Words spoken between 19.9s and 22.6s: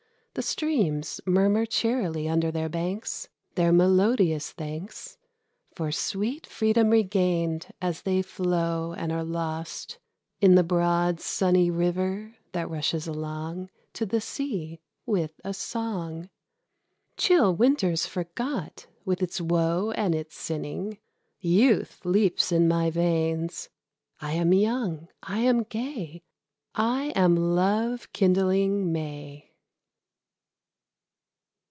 and its sinning. Youth leaps